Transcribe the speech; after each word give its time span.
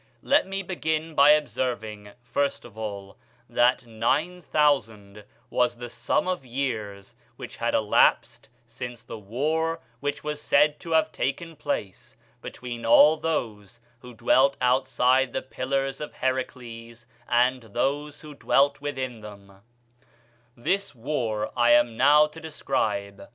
"Let 0.23 0.47
me 0.47 0.63
begin 0.63 1.13
by 1.13 1.29
observing, 1.29 2.13
first 2.23 2.65
of 2.65 2.75
all, 2.75 3.19
that 3.47 3.85
nine 3.85 4.41
thousand 4.41 5.23
was 5.51 5.75
the 5.75 5.91
sum 5.91 6.27
of 6.27 6.43
years 6.43 7.15
which 7.35 7.57
had 7.57 7.75
elapsed 7.75 8.49
since 8.65 9.03
the 9.03 9.19
war 9.19 9.79
which 9.99 10.23
was 10.23 10.41
said 10.41 10.79
to 10.79 10.93
have 10.93 11.11
taken 11.11 11.55
place 11.55 12.15
between 12.41 12.83
all 12.83 13.15
those 13.15 13.79
who 13.99 14.15
dwelt 14.15 14.57
outside 14.59 15.33
the 15.33 15.43
Pillars 15.43 16.01
of 16.01 16.13
Heracles 16.13 17.05
and 17.29 17.61
those 17.61 18.21
who 18.21 18.33
dwelt 18.33 18.81
within 18.81 19.21
them: 19.21 19.61
this 20.57 20.95
war 20.95 21.51
I 21.55 21.73
am 21.73 21.95
now 21.95 22.25
to 22.25 22.39
describe. 22.41 23.29